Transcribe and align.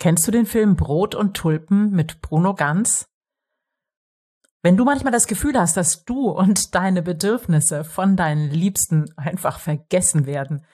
Kennst 0.00 0.26
du 0.26 0.32
den 0.32 0.46
Film 0.46 0.76
Brot 0.76 1.14
und 1.14 1.36
Tulpen 1.36 1.90
mit 1.90 2.22
Bruno 2.22 2.54
Ganz? 2.54 3.06
Wenn 4.62 4.78
du 4.78 4.86
manchmal 4.86 5.12
das 5.12 5.26
Gefühl 5.26 5.60
hast, 5.60 5.76
dass 5.76 6.06
du 6.06 6.30
und 6.30 6.74
deine 6.74 7.02
Bedürfnisse 7.02 7.84
von 7.84 8.16
deinen 8.16 8.50
Liebsten 8.50 9.12
einfach 9.16 9.58
vergessen 9.58 10.24
werden, 10.24 10.64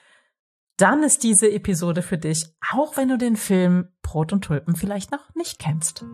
dann 0.77 1.03
ist 1.03 1.23
diese 1.23 1.51
Episode 1.51 2.03
für 2.03 2.17
dich, 2.17 2.55
auch 2.71 2.95
wenn 2.95 3.09
du 3.09 3.17
den 3.17 3.35
Film 3.35 3.89
Brot 4.01 4.31
und 4.31 4.45
Tulpen 4.45 4.77
vielleicht 4.77 5.11
noch 5.11 5.35
nicht 5.35 5.59
kennst. 5.59 6.05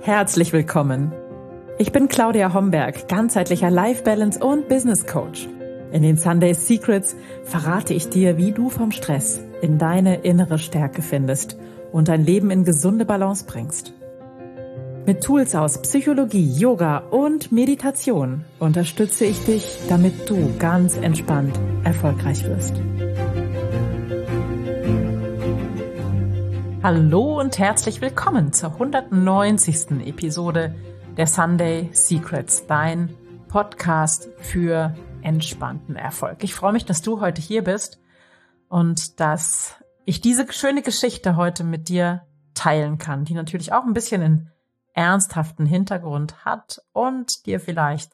Herzlich 0.00 0.54
willkommen. 0.54 1.12
Ich 1.78 1.92
bin 1.92 2.08
Claudia 2.08 2.54
Homberg, 2.54 3.08
ganzheitlicher 3.08 3.70
Life 3.70 4.04
Balance 4.04 4.42
und 4.42 4.68
Business 4.68 5.06
Coach. 5.06 5.50
In 5.92 6.02
den 6.02 6.16
Sunday 6.16 6.54
Secrets 6.54 7.14
verrate 7.44 7.92
ich 7.92 8.08
dir, 8.08 8.38
wie 8.38 8.52
du 8.52 8.70
vom 8.70 8.90
Stress 8.90 9.38
in 9.60 9.76
deine 9.76 10.22
innere 10.22 10.58
Stärke 10.58 11.02
findest 11.02 11.58
und 11.92 12.08
dein 12.08 12.24
Leben 12.24 12.50
in 12.50 12.64
gesunde 12.64 13.04
Balance 13.04 13.44
bringst. 13.46 13.92
Mit 15.04 15.22
Tools 15.22 15.54
aus 15.54 15.82
Psychologie, 15.82 16.48
Yoga 16.58 16.98
und 16.98 17.52
Meditation 17.52 18.44
unterstütze 18.58 19.24
ich 19.24 19.44
dich, 19.44 19.78
damit 19.88 20.30
du 20.30 20.56
ganz 20.58 20.96
entspannt 20.96 21.58
erfolgreich 21.84 22.44
wirst. 22.44 22.74
Hallo 26.82 27.38
und 27.40 27.58
herzlich 27.58 28.00
willkommen 28.00 28.52
zur 28.52 28.72
190. 28.72 30.06
Episode 30.06 30.74
der 31.16 31.26
Sunday 31.26 31.90
Secrets, 31.92 32.66
dein 32.66 33.10
Podcast 33.48 34.30
für 34.38 34.94
entspannten 35.22 35.96
Erfolg. 35.96 36.42
Ich 36.42 36.54
freue 36.54 36.72
mich, 36.72 36.84
dass 36.84 37.02
du 37.02 37.20
heute 37.20 37.42
hier 37.42 37.62
bist 37.62 38.00
und 38.68 39.20
dass 39.20 39.81
ich 40.04 40.20
diese 40.20 40.50
schöne 40.52 40.82
Geschichte 40.82 41.36
heute 41.36 41.64
mit 41.64 41.88
dir 41.88 42.26
teilen 42.54 42.98
kann, 42.98 43.24
die 43.24 43.34
natürlich 43.34 43.72
auch 43.72 43.84
ein 43.84 43.94
bisschen 43.94 44.22
in 44.22 44.50
ernsthaften 44.94 45.66
Hintergrund 45.66 46.44
hat 46.44 46.82
und 46.92 47.46
dir 47.46 47.60
vielleicht 47.60 48.12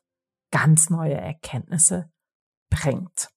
ganz 0.51 0.91
neue 0.91 1.15
Erkenntnisse 1.15 2.11
bringt. 2.71 3.29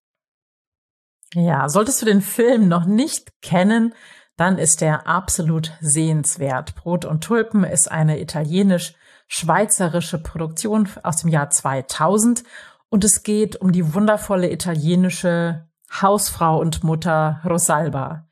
Ja, 1.34 1.70
solltest 1.70 2.02
du 2.02 2.06
den 2.06 2.22
Film 2.22 2.68
noch 2.68 2.86
nicht 2.86 3.42
kennen, 3.42 3.96
dann 4.36 4.58
ist 4.58 4.82
er 4.82 5.08
absolut 5.08 5.72
sehenswert. 5.80 6.76
Brot 6.76 7.06
und 7.06 7.24
Tulpen 7.24 7.64
ist 7.64 7.90
eine 7.92 8.20
italienisch-schweizerische 8.20 10.18
Produktion 10.22 10.90
aus 11.04 11.18
dem 11.18 11.30
Jahr 11.30 11.50
2000 11.50 12.44
und 12.90 13.04
es 13.04 13.24
geht 13.24 13.56
um 13.56 13.72
die 13.72 13.94
wundervolle 13.94 14.52
italienische 14.52 15.70
Hausfrau 16.02 16.60
und 16.60 16.84
Mutter 16.84 17.42
Rosalba. 17.46 18.28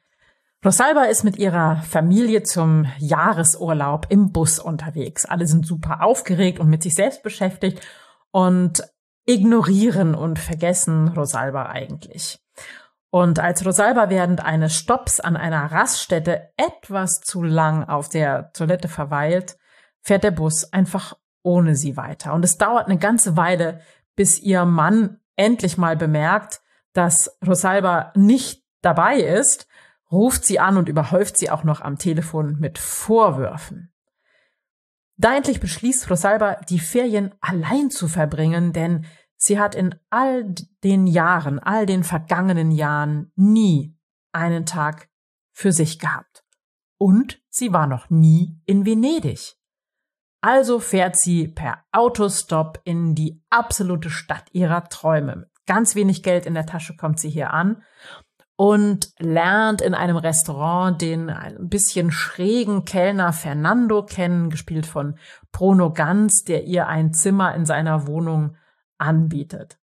Rosalba 0.65 1.03
ist 1.03 1.23
mit 1.23 1.37
ihrer 1.37 1.77
Familie 1.83 2.43
zum 2.43 2.85
Jahresurlaub 2.97 4.07
im 4.09 4.33
Bus 4.33 4.59
unterwegs. 4.59 5.23
Alle 5.23 5.47
sind 5.47 5.65
super 5.65 6.03
aufgeregt 6.03 6.59
und 6.59 6.69
mit 6.69 6.83
sich 6.83 6.95
selbst 6.95 7.23
beschäftigt 7.23 7.79
und 8.31 8.83
ignorieren 9.25 10.15
und 10.15 10.37
vergessen 10.37 11.07
Rosalba 11.09 11.67
eigentlich. 11.67 12.39
Und 13.09 13.39
als 13.39 13.65
Rosalba 13.65 14.09
während 14.09 14.43
eines 14.43 14.75
Stopps 14.75 15.21
an 15.21 15.37
einer 15.37 15.71
Raststätte 15.71 16.49
etwas 16.57 17.21
zu 17.21 17.41
lang 17.41 17.87
auf 17.87 18.09
der 18.09 18.51
Toilette 18.51 18.89
verweilt, 18.89 19.57
fährt 20.01 20.25
der 20.25 20.31
Bus 20.31 20.73
einfach 20.73 21.15
ohne 21.41 21.75
sie 21.77 21.95
weiter. 21.95 22.33
Und 22.33 22.43
es 22.43 22.57
dauert 22.57 22.87
eine 22.87 22.97
ganze 22.97 23.37
Weile, 23.37 23.79
bis 24.17 24.37
ihr 24.37 24.65
Mann 24.65 25.21
endlich 25.37 25.77
mal 25.77 25.95
bemerkt, 25.95 26.59
dass 26.91 27.37
Rosalba 27.47 28.11
nicht 28.15 28.65
dabei 28.81 29.21
ist 29.21 29.68
ruft 30.11 30.45
sie 30.45 30.59
an 30.59 30.77
und 30.77 30.89
überhäuft 30.89 31.37
sie 31.37 31.49
auch 31.49 31.63
noch 31.63 31.81
am 31.81 31.97
Telefon 31.97 32.57
mit 32.59 32.77
Vorwürfen. 32.77 33.93
Da 35.17 35.35
endlich 35.35 35.59
beschließt 35.59 36.09
Rosalba, 36.09 36.55
die 36.69 36.79
Ferien 36.79 37.35
allein 37.41 37.91
zu 37.91 38.07
verbringen, 38.07 38.71
denn 38.71 39.05
sie 39.35 39.59
hat 39.59 39.75
in 39.75 39.95
all 40.09 40.55
den 40.83 41.07
Jahren, 41.07 41.59
all 41.59 41.85
den 41.85 42.03
vergangenen 42.03 42.71
Jahren 42.71 43.31
nie 43.35 43.97
einen 44.31 44.65
Tag 44.65 45.09
für 45.51 45.73
sich 45.73 45.99
gehabt. 45.99 46.45
Und 46.97 47.41
sie 47.49 47.73
war 47.73 47.87
noch 47.87 48.09
nie 48.09 48.61
in 48.65 48.85
Venedig. 48.85 49.55
Also 50.41 50.79
fährt 50.79 51.17
sie 51.17 51.49
per 51.49 51.83
Autostop 51.91 52.79
in 52.85 53.13
die 53.13 53.43
absolute 53.49 54.09
Stadt 54.09 54.47
ihrer 54.53 54.85
Träume. 54.85 55.35
Mit 55.35 55.49
ganz 55.65 55.95
wenig 55.95 56.23
Geld 56.23 56.45
in 56.45 56.53
der 56.53 56.65
Tasche 56.65 56.95
kommt 56.95 57.19
sie 57.19 57.29
hier 57.29 57.53
an 57.53 57.83
und 58.59 59.13
lernt 59.19 59.81
in 59.81 59.93
einem 59.93 60.17
Restaurant 60.17 61.01
den 61.01 61.29
ein 61.29 61.69
bisschen 61.69 62.11
schrägen 62.11 62.83
Kellner 62.83 63.31
Fernando 63.31 64.03
kennen, 64.03 64.49
gespielt 64.49 64.85
von 64.85 65.17
Bruno 65.53 65.93
Ganz, 65.93 66.43
der 66.43 66.65
ihr 66.65 66.87
ein 66.87 67.13
Zimmer 67.13 67.55
in 67.55 67.65
seiner 67.65 68.05
Wohnung 68.05 68.57
anbietet. 68.97 69.79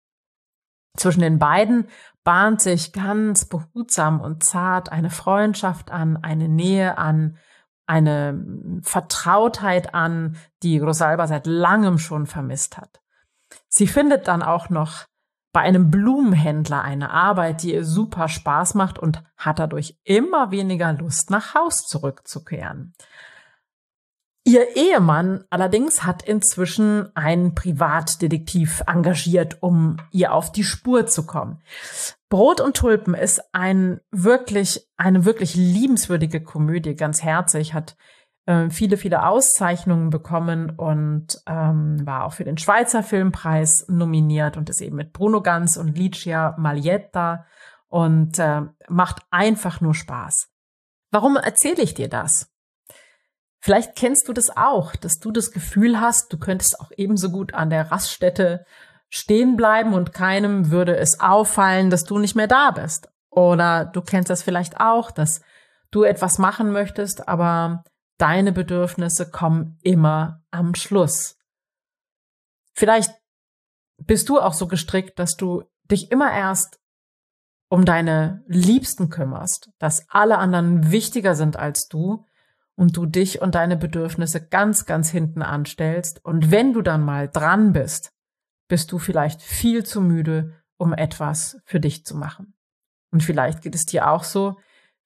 Zwischen 0.96 1.20
den 1.20 1.38
beiden 1.38 1.90
bahnt 2.24 2.62
sich 2.62 2.94
ganz 2.94 3.44
behutsam 3.44 4.22
und 4.22 4.42
zart 4.46 4.90
eine 4.90 5.10
Freundschaft 5.10 5.92
an, 5.92 6.16
eine 6.16 6.48
Nähe 6.48 6.98
an, 6.98 7.36
eine 7.88 8.42
Vertrautheit 8.84 9.94
an, 9.94 10.38
die 10.64 10.80
Rosalba 10.80 11.28
seit 11.28 11.46
langem 11.46 11.98
schon 11.98 12.26
vermisst 12.26 12.78
hat. 12.78 13.02
Sie 13.68 13.88
findet 13.88 14.30
dann 14.30 14.42
auch 14.42 14.70
noch 14.70 15.08
bei 15.54 15.62
einem 15.62 15.92
Blumenhändler 15.92 16.82
eine 16.82 17.12
Arbeit, 17.12 17.64
die 17.64 17.74
ihr 17.74 17.84
super 17.84 18.30
Spaß 18.30 18.76
macht 18.76 19.00
und 19.00 19.24
hat 19.38 19.60
dadurch 19.60 19.98
immer 20.04 20.52
weniger 20.52 20.94
Lust, 20.94 21.30
nach 21.30 21.56
Haus 21.56 21.88
zurückzukehren. 21.88 22.94
Ihr 24.44 24.76
Ehemann 24.76 25.44
allerdings 25.52 26.04
hat 26.04 26.24
inzwischen 26.24 27.16
einen 27.16 27.54
Privatdetektiv 27.54 28.82
engagiert, 28.88 29.62
um 29.62 29.98
ihr 30.12 30.34
auf 30.34 30.52
die 30.52 30.64
Spur 30.64 31.06
zu 31.06 31.28
kommen. 31.28 31.62
Brot 32.28 32.60
und 32.60 32.76
Tulpen 32.76 33.14
ist 33.14 33.42
ein 33.54 34.00
wirklich, 34.10 34.90
eine 34.98 35.26
wirklich 35.26 35.54
liebenswürdige 35.54 36.42
Komödie, 36.42 36.96
ganz 36.96 37.22
herzig, 37.22 37.76
hat 37.76 37.98
äh, 38.46 38.70
viele, 38.70 38.98
viele 38.98 39.26
Auszeichnungen 39.26 40.10
bekommen 40.10 40.72
und 40.72 41.42
ähm, 41.48 42.06
war 42.06 42.26
auch 42.26 42.34
für 42.34 42.44
den 42.44 42.58
Schweizer 42.58 43.04
Filmpreis 43.04 43.86
nominiert 43.88 44.58
und 44.58 44.70
ist 44.70 44.82
eben 44.82 44.96
mit 44.96 45.14
Bruno 45.14 45.42
Ganz 45.42 45.78
und 45.78 45.98
Licia 45.98 46.56
Maglietta 46.58 47.46
und 47.88 48.40
äh, 48.40 48.62
macht 48.90 49.22
einfach 49.30 49.82
nur 49.82 49.94
Spaß. 49.94 50.50
Warum 51.12 51.36
erzähle 51.36 51.84
ich 51.84 51.94
dir 51.94 52.08
das? 52.08 52.52
Vielleicht 53.60 53.96
kennst 53.96 54.28
du 54.28 54.34
das 54.34 54.50
auch, 54.56 54.96
dass 54.96 55.20
du 55.20 55.32
das 55.32 55.52
Gefühl 55.52 56.00
hast, 56.02 56.34
du 56.34 56.40
könntest 56.40 56.80
auch 56.80 56.92
ebenso 56.98 57.30
gut 57.30 57.54
an 57.54 57.70
der 57.70 57.92
Raststätte 57.92 58.66
stehen 59.10 59.56
bleiben 59.56 59.94
und 59.94 60.14
keinem 60.14 60.72
würde 60.72 60.98
es 60.98 61.20
auffallen, 61.20 61.90
dass 61.92 62.06
du 62.06 62.18
nicht 62.18 62.36
mehr 62.36 62.48
da 62.48 62.72
bist. 62.72 63.10
Oder 63.30 63.86
du 63.86 64.02
kennst 64.02 64.30
das 64.30 64.42
vielleicht 64.42 64.80
auch, 64.80 65.12
dass 65.12 65.42
du 65.92 66.04
etwas 66.04 66.40
machen 66.40 66.72
möchtest, 66.72 67.28
aber 67.28 67.84
deine 68.22 68.52
Bedürfnisse 68.52 69.32
kommen 69.32 69.80
immer 69.82 70.44
am 70.52 70.76
Schluss. 70.76 71.38
Vielleicht 72.74 73.12
bist 73.98 74.30
du 74.30 74.40
auch 74.40 74.54
so 74.54 74.68
gestrickt, 74.68 75.20
dass 75.20 75.36
du 75.36 75.64
dich 75.86 76.12
immer 76.12 76.32
erst 76.32 76.80
um 77.70 77.86
deine 77.86 78.44
Liebsten 78.48 79.10
kümmerst, 79.10 79.72
dass 79.80 80.06
alle 80.10 80.38
anderen 80.38 80.92
wichtiger 80.92 81.36
sind 81.36 81.58
als 81.58 81.88
du 81.88 82.26
und 82.76 82.98
du 82.98 83.06
dich 83.06 83.42
und 83.42 83.56
deine 83.56 83.78
Bedürfnisse 83.78 84.46
ganz, 84.46 84.86
ganz 84.86 85.10
hinten 85.10 85.42
anstellst. 85.42 86.24
Und 86.24 86.52
wenn 86.52 86.74
du 86.74 86.82
dann 86.82 87.04
mal 87.04 87.28
dran 87.28 87.74
bist, 87.74 88.14
bist 88.68 88.92
du 88.92 89.00
vielleicht 89.00 89.42
viel 89.42 89.86
zu 89.86 90.02
müde, 90.02 90.54
um 90.78 90.94
etwas 90.94 91.62
für 91.66 91.80
dich 91.80 92.06
zu 92.06 92.16
machen. 92.16 92.54
Und 93.12 93.24
vielleicht 93.24 93.62
geht 93.62 93.76
es 93.76 93.86
dir 93.86 94.10
auch 94.10 94.24
so 94.24 94.60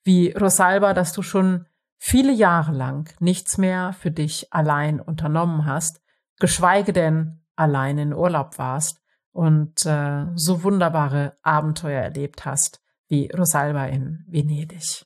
wie 0.04 0.32
Rosalba, 0.32 0.94
dass 0.94 1.14
du 1.14 1.22
schon 1.22 1.66
viele 1.98 2.32
Jahre 2.32 2.72
lang 2.72 3.14
nichts 3.20 3.58
mehr 3.58 3.94
für 3.94 4.12
dich 4.12 4.54
allein 4.54 5.00
unternommen 5.00 5.66
hast, 5.66 6.02
geschweige 6.40 6.94
denn 6.94 7.42
allein 7.56 7.98
in 7.98 8.14
Urlaub 8.14 8.58
warst 8.58 9.02
und 9.32 9.86
äh, 9.86 10.26
so 10.36 10.64
wunderbare 10.64 11.38
Abenteuer 11.42 12.02
erlebt 12.02 12.46
hast 12.46 12.82
wie 13.08 13.30
Rosalba 13.32 13.86
in 13.86 14.24
Venedig. 14.28 15.06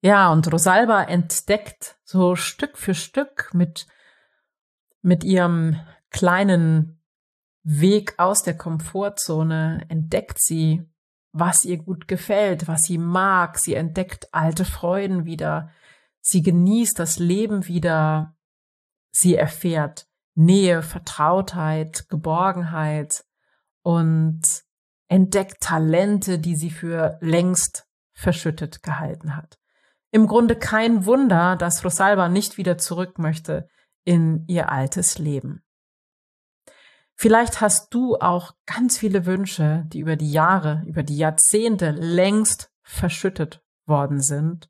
Ja, 0.00 0.32
und 0.32 0.52
Rosalba 0.52 1.04
entdeckt 1.04 1.96
so 2.04 2.34
Stück 2.34 2.76
für 2.76 2.94
Stück 2.94 3.50
mit, 3.54 3.86
mit 5.00 5.22
ihrem 5.22 5.80
kleinen 6.10 7.00
Weg 7.62 8.14
aus 8.18 8.42
der 8.42 8.56
Komfortzone, 8.56 9.86
entdeckt 9.88 10.40
sie 10.40 10.91
was 11.32 11.64
ihr 11.64 11.78
gut 11.78 12.08
gefällt, 12.08 12.68
was 12.68 12.82
sie 12.82 12.98
mag. 12.98 13.58
Sie 13.58 13.74
entdeckt 13.74 14.28
alte 14.32 14.64
Freuden 14.64 15.24
wieder. 15.24 15.70
Sie 16.20 16.42
genießt 16.42 16.98
das 16.98 17.18
Leben 17.18 17.66
wieder. 17.66 18.36
Sie 19.10 19.34
erfährt 19.34 20.06
Nähe, 20.34 20.82
Vertrautheit, 20.82 22.08
Geborgenheit 22.08 23.24
und 23.82 24.42
entdeckt 25.08 25.60
Talente, 25.60 26.38
die 26.38 26.56
sie 26.56 26.70
für 26.70 27.18
längst 27.20 27.86
verschüttet 28.12 28.82
gehalten 28.82 29.36
hat. 29.36 29.58
Im 30.10 30.26
Grunde 30.26 30.56
kein 30.56 31.06
Wunder, 31.06 31.56
dass 31.56 31.84
Rosalba 31.84 32.28
nicht 32.28 32.56
wieder 32.56 32.78
zurück 32.78 33.18
möchte 33.18 33.68
in 34.04 34.44
ihr 34.46 34.70
altes 34.70 35.18
Leben. 35.18 35.62
Vielleicht 37.22 37.60
hast 37.60 37.94
du 37.94 38.16
auch 38.16 38.56
ganz 38.66 38.98
viele 38.98 39.26
Wünsche, 39.26 39.84
die 39.86 40.00
über 40.00 40.16
die 40.16 40.32
Jahre, 40.32 40.82
über 40.88 41.04
die 41.04 41.16
Jahrzehnte 41.16 41.92
längst 41.92 42.72
verschüttet 42.82 43.62
worden 43.86 44.20
sind 44.20 44.68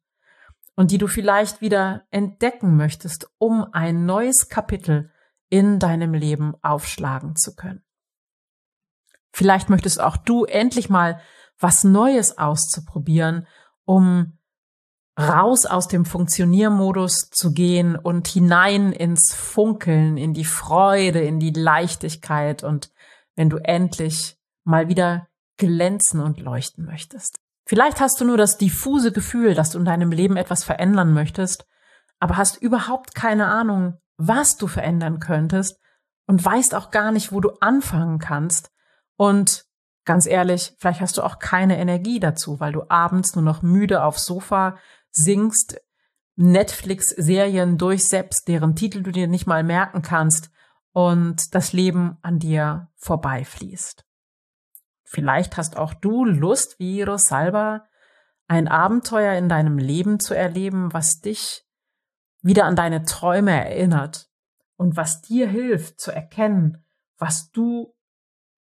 und 0.75 0.91
die 0.91 0.99
du 0.99 1.07
vielleicht 1.07 1.63
wieder 1.63 2.03
entdecken 2.11 2.77
möchtest, 2.77 3.27
um 3.39 3.65
ein 3.73 4.05
neues 4.05 4.51
Kapitel 4.51 5.11
in 5.49 5.79
deinem 5.79 6.13
Leben 6.13 6.53
aufschlagen 6.61 7.37
zu 7.37 7.57
können. 7.57 7.87
Vielleicht 9.33 9.71
möchtest 9.71 9.99
auch 9.99 10.19
du 10.19 10.45
endlich 10.45 10.91
mal 10.91 11.23
was 11.59 11.85
Neues 11.85 12.37
auszuprobieren, 12.37 13.47
um 13.87 14.37
raus 15.19 15.67
aus 15.67 15.88
dem 15.88 16.05
Funktioniermodus 16.05 17.29
zu 17.31 17.53
gehen 17.53 17.97
und 17.97 18.29
hinein 18.29 18.93
ins 18.93 19.35
Funkeln, 19.35 20.17
in 20.17 20.32
die 20.32 20.44
Freude, 20.44 21.20
in 21.20 21.38
die 21.38 21.50
Leichtigkeit 21.50 22.62
und 22.62 22.91
wenn 23.37 23.50
du 23.50 23.59
endlich 23.59 24.38
mal 24.64 24.88
wieder 24.88 25.29
glänzen 25.59 26.20
und 26.20 26.41
leuchten 26.41 26.85
möchtest. 26.85 27.37
Vielleicht 27.67 28.00
hast 28.00 28.20
du 28.20 28.25
nur 28.25 28.37
das 28.37 28.59
diffuse 28.59 29.12
Gefühl, 29.12 29.55
dass 29.55 29.70
du 29.70 29.79
in 29.79 29.85
deinem 29.85 30.11
Leben 30.11 30.37
etwas 30.37 30.64
verändern 30.64 31.12
möchtest, 31.12 31.67
aber 32.19 32.37
hast 32.37 32.61
überhaupt 32.61 33.15
keine 33.15 33.47
Ahnung, 33.47 33.99
was 34.17 34.56
du 34.56 34.67
verändern 34.67 35.20
könntest 35.20 35.79
und 36.26 36.44
weißt 36.44 36.75
auch 36.75 36.91
gar 36.91 37.12
nicht, 37.12 37.32
wo 37.32 37.41
du 37.41 37.50
anfangen 37.61 38.19
kannst. 38.19 38.70
Und 39.17 39.67
ganz 40.05 40.26
ehrlich, 40.26 40.75
vielleicht 40.79 41.00
hast 41.00 41.19
du 41.19 41.23
auch 41.23 41.38
keine 41.38 41.79
Energie 41.79 42.20
dazu, 42.20 42.61
weil 42.61 42.73
du 42.73 42.82
abends 42.88 43.35
nur 43.35 43.44
noch 43.44 43.62
müde 43.62 44.03
aufs 44.03 44.25
Sofa 44.25 44.76
singst, 45.12 45.81
Netflix-Serien 46.37 47.79
durchsetzt, 47.79 48.49
deren 48.49 48.75
Titel 48.75 49.03
du 49.03 49.12
dir 49.12 49.29
nicht 49.29 49.47
mal 49.47 49.62
merken 49.62 50.03
kannst 50.03 50.50
und 50.93 51.55
das 51.55 51.73
Leben 51.73 52.19
an 52.23 52.38
dir 52.38 52.91
vorbeifließt. 52.97 54.05
Vielleicht 55.05 55.56
hast 55.56 55.76
auch 55.76 55.94
du 55.94 56.25
Lust, 56.25 56.79
wie 56.79 57.03
Rosalba, 57.03 57.85
ein 58.49 58.67
Abenteuer 58.67 59.35
in 59.35 59.49
deinem 59.49 59.79
Leben 59.79 60.20
zu 60.20 60.35
erleben, 60.35 60.93
was 60.93 61.20
dich 61.20 61.67
wieder 62.43 62.65
an 62.65 62.76
deine 62.76 63.05
Träume 63.05 63.53
erinnert 63.53 64.31
und 64.76 64.97
was 64.97 65.23
dir 65.23 65.49
hilft 65.49 66.00
zu 66.00 66.11
erkennen, 66.11 66.85
was 67.19 67.50
du 67.53 67.94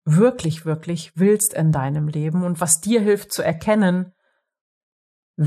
wirklich, 0.05 0.65
wirklich 0.65 1.17
willst 1.17 1.53
in 1.53 1.71
deinem 1.71 2.07
Leben 2.07 2.43
und 2.43 2.61
was 2.61 2.81
dir 2.81 3.01
hilft 3.01 3.31
zu 3.31 3.41
erkennen, 3.41 4.13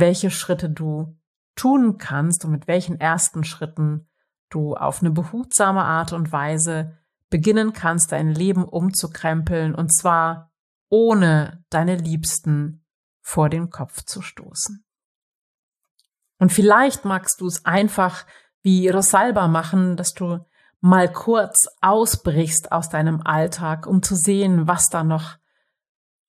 welche 0.01 0.31
Schritte 0.31 0.69
du 0.69 1.17
tun 1.55 1.99
kannst 1.99 2.45
und 2.45 2.51
mit 2.51 2.67
welchen 2.67 2.99
ersten 2.99 3.45
Schritten 3.45 4.09
du 4.51 4.75
auf 4.75 5.01
eine 5.01 5.13
behutsame 5.13 5.85
Art 5.85 6.13
und 6.13 6.33
Weise 6.33 6.99
beginnen 7.31 7.73
kannst, 7.73 8.11
dein 8.11 8.31
Leben 8.31 8.65
umzukrempeln 8.65 9.73
und 9.73 9.95
zwar 9.95 10.53
ohne 10.89 11.65
deine 11.71 11.97
Liebsten 11.97 12.85
vor 13.21 13.49
den 13.49 13.71
Kopf 13.71 14.03
zu 14.03 14.21
stoßen. 14.21 14.85
Und 16.39 16.53
vielleicht 16.53 17.05
magst 17.05 17.41
du 17.41 17.47
es 17.47 17.65
einfach 17.65 18.27
wie 18.63 18.89
Rosalba 18.89 19.47
machen, 19.47 19.97
dass 19.97 20.13
du 20.13 20.45
mal 20.81 21.11
kurz 21.11 21.69
ausbrichst 21.81 22.73
aus 22.73 22.89
deinem 22.89 23.23
Alltag, 23.23 23.87
um 23.87 24.03
zu 24.03 24.17
sehen, 24.17 24.67
was 24.67 24.89
da 24.89 25.05
noch 25.05 25.39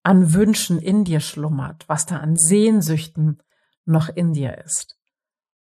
an 0.03 0.35
Wünschen 0.35 0.79
in 0.79 1.03
dir 1.03 1.19
schlummert, 1.19 1.89
was 1.89 2.05
da 2.05 2.17
an 2.17 2.35
Sehnsüchten 2.35 3.41
noch 3.85 4.09
in 4.09 4.33
dir 4.33 4.57
ist. 4.63 4.97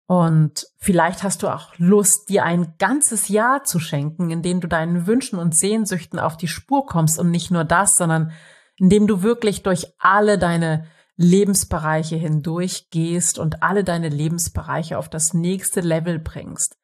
Und 0.08 0.66
vielleicht 0.78 1.22
hast 1.22 1.44
du 1.44 1.50
auch 1.50 1.78
Lust, 1.78 2.30
dir 2.30 2.44
ein 2.44 2.74
ganzes 2.80 3.28
Jahr 3.28 3.64
zu 3.64 3.80
schenken, 3.80 4.32
in 4.32 4.42
dem 4.42 4.60
du 4.60 4.68
deinen 4.68 5.06
Wünschen 5.06 5.38
und 5.38 5.56
Sehnsüchten 5.56 6.18
auf 6.18 6.36
die 6.36 6.48
Spur 6.48 6.88
kommst 6.88 7.20
und 7.20 7.30
nicht 7.30 7.52
nur 7.52 7.64
das, 7.64 7.96
sondern 7.96 8.32
in 8.78 8.90
dem 8.90 9.06
du 9.06 9.22
wirklich 9.22 9.62
durch 9.62 9.94
alle 10.00 10.40
deine 10.40 10.88
Lebensbereiche 11.16 12.16
hindurch 12.16 12.90
gehst 12.90 13.38
und 13.38 13.62
alle 13.62 13.84
deine 13.84 14.10
Lebensbereiche 14.10 14.98
auf 14.98 15.10
das 15.10 15.34
nächste 15.34 15.82
Level 15.82 16.18
bringst. 16.18 16.78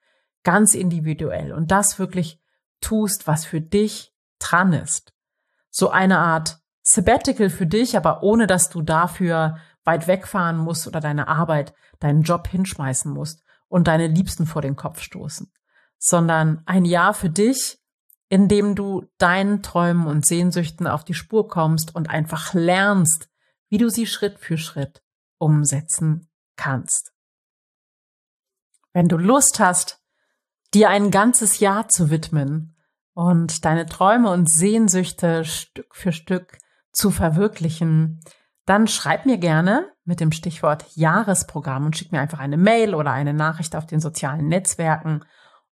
Ganz 0.44 0.76
individuell. 0.76 1.52
Und 1.52 1.72
das 1.72 1.98
wirklich 1.98 2.40
tust, 2.82 3.28
was 3.28 3.46
für 3.46 3.62
dich 3.62 4.14
dran 4.40 4.74
ist. 4.74 5.14
So 5.72 5.90
eine 5.90 6.20
Art 6.20 6.60
Sabbatical 6.84 7.50
für 7.50 7.66
dich, 7.66 7.98
aber 7.98 8.22
ohne 8.22 8.46
dass 8.46 8.70
du 8.70 8.84
dafür 8.84 9.58
weit 9.86 10.08
wegfahren 10.08 10.58
musst 10.58 10.88
oder 10.88 11.00
deine 11.00 11.28
Arbeit, 11.28 11.74
deinen 12.00 12.24
Job 12.24 12.48
hinschmeißen 12.48 13.12
musst 13.12 13.44
und 13.68 13.88
deine 13.88 14.08
Liebsten 14.08 14.46
vor 14.46 14.62
den 14.62 14.76
Kopf 14.76 15.00
stoßen, 15.00 15.52
sondern 15.98 16.62
ein 16.66 16.86
Jahr 16.86 17.14
für 17.14 17.30
dich, 17.30 17.80
in 18.28 18.48
dem 18.48 18.76
du 18.76 19.06
deinen 19.18 19.62
Träumen 19.62 20.08
und 20.08 20.26
Sehnsüchten 20.26 20.88
auf 20.88 21.06
die 21.06 21.14
Spur 21.14 21.48
kommst 21.48 21.96
und 21.96 22.10
einfach 22.10 22.54
lernst, 22.54 23.30
wie 23.70 23.78
du 23.78 23.90
sie 23.90 24.08
Schritt 24.08 24.40
für 24.40 24.58
Schritt 24.58 25.04
umsetzen 25.38 26.28
kannst. 26.56 27.14
Wenn 28.94 29.08
du 29.08 29.18
Lust 29.18 29.60
hast, 29.60 30.02
dir 30.74 30.90
ein 30.90 31.12
ganzes 31.12 31.60
Jahr 31.60 31.90
zu 31.90 32.10
widmen 32.10 32.76
und 33.14 33.66
deine 33.66 33.86
Träume 33.86 34.32
und 34.32 34.50
Sehnsüchte 34.50 35.46
Stück 35.46 35.96
für 35.96 36.12
Stück 36.12 36.58
zu 36.92 37.12
verwirklichen, 37.12 38.22
dann 38.66 38.88
schreib 38.88 39.26
mir 39.26 39.38
gerne 39.38 39.90
mit 40.06 40.20
dem 40.20 40.32
Stichwort 40.32 40.86
Jahresprogramm 40.96 41.86
und 41.86 41.96
schick 41.98 42.12
mir 42.12 42.20
einfach 42.20 42.40
eine 42.40 42.58
Mail 42.58 42.96
oder 42.96 43.12
eine 43.12 43.34
Nachricht 43.34 43.76
auf 43.76 43.86
den 43.86 44.00
sozialen 44.00 44.48
Netzwerken 44.48 45.24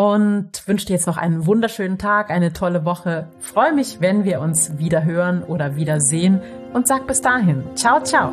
und 0.00 0.66
wünsche 0.66 0.86
dir 0.86 0.94
jetzt 0.94 1.06
noch 1.06 1.18
einen 1.18 1.44
wunderschönen 1.44 1.98
Tag, 1.98 2.30
eine 2.30 2.54
tolle 2.54 2.86
Woche. 2.86 3.28
Freue 3.38 3.74
mich, 3.74 4.00
wenn 4.00 4.24
wir 4.24 4.40
uns 4.40 4.78
wieder 4.78 5.04
hören 5.04 5.42
oder 5.42 5.76
wieder 5.76 6.00
sehen 6.00 6.40
und 6.72 6.86
sag 6.86 7.06
bis 7.06 7.20
dahin. 7.20 7.64
Ciao, 7.74 8.02
ciao. 8.02 8.32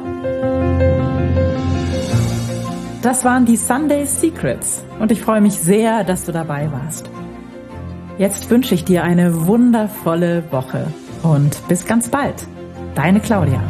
Das 3.01 3.25
waren 3.25 3.45
die 3.45 3.57
Sunday 3.57 4.05
Secrets 4.05 4.85
und 4.99 5.11
ich 5.11 5.21
freue 5.21 5.41
mich 5.41 5.59
sehr, 5.59 6.05
dass 6.05 6.23
du 6.23 6.31
dabei 6.31 6.71
warst. 6.71 7.09
Jetzt 8.17 8.49
wünsche 8.49 8.73
ich 8.73 8.85
dir 8.85 9.03
eine 9.03 9.45
wundervolle 9.45 10.49
Woche 10.51 10.87
und 11.21 11.67
bis 11.67 11.85
ganz 11.85 12.07
bald. 12.07 12.47
Deine 12.95 13.19
Claudia. 13.19 13.61